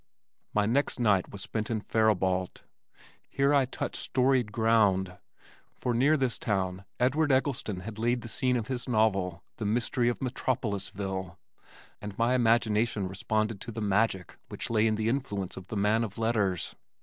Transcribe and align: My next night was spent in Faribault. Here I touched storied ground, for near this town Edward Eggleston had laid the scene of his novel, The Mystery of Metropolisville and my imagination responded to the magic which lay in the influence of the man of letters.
My 0.51 0.65
next 0.65 0.99
night 0.99 1.29
was 1.29 1.43
spent 1.43 1.69
in 1.69 1.79
Faribault. 1.79 2.63
Here 3.29 3.53
I 3.53 3.65
touched 3.65 3.97
storied 3.97 4.51
ground, 4.51 5.19
for 5.75 5.93
near 5.93 6.17
this 6.17 6.39
town 6.39 6.85
Edward 6.99 7.31
Eggleston 7.31 7.81
had 7.81 7.99
laid 7.99 8.21
the 8.21 8.27
scene 8.27 8.55
of 8.55 8.65
his 8.65 8.89
novel, 8.89 9.43
The 9.57 9.65
Mystery 9.65 10.09
of 10.09 10.17
Metropolisville 10.19 11.37
and 12.01 12.17
my 12.17 12.33
imagination 12.33 13.07
responded 13.07 13.61
to 13.61 13.71
the 13.71 13.79
magic 13.79 14.39
which 14.49 14.71
lay 14.71 14.87
in 14.87 14.95
the 14.95 15.07
influence 15.07 15.55
of 15.55 15.67
the 15.67 15.77
man 15.77 16.03
of 16.03 16.17
letters. 16.17 16.75